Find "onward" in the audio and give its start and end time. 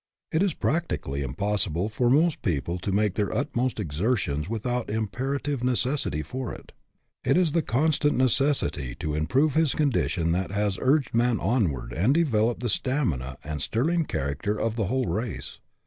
11.39-11.93